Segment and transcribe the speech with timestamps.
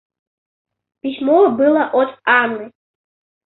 [1.01, 2.71] Письмо было от Анны.